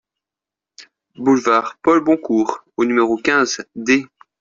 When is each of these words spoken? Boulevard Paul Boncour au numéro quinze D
Boulevard 1.13 1.77
Paul 1.83 2.03
Boncour 2.03 2.63
au 2.75 2.85
numéro 2.85 3.17
quinze 3.17 3.63
D 3.75 4.07